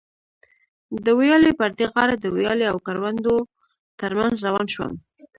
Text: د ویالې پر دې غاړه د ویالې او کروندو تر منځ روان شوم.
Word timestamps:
د 1.05 1.07
ویالې 1.19 1.51
پر 1.59 1.71
دې 1.77 1.85
غاړه 1.93 2.15
د 2.19 2.25
ویالې 2.35 2.65
او 2.71 2.77
کروندو 2.87 3.35
تر 3.99 4.11
منځ 4.19 4.35
روان 4.47 4.67
شوم. 4.73 4.91